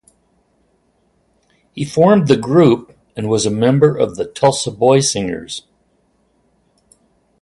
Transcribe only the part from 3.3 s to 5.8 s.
a member of the Tulsa Boy Singers.